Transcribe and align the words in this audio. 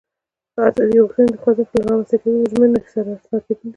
د 0.53 0.55
ازادي 0.69 0.97
غوښتنې 1.03 1.27
د 1.31 1.35
خوځښت 1.41 1.71
له 1.75 1.81
رامنځته 1.87 2.15
کېدو 2.21 2.39
له 2.41 2.47
ژمینو 2.51 2.79
سره 2.93 3.09
آشنا 3.15 3.37
کېدل 3.45 3.61
دي. 3.63 3.69